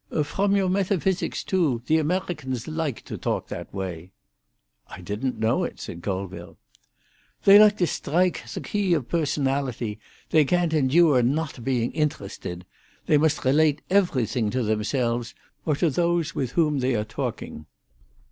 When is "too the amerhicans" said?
1.43-2.67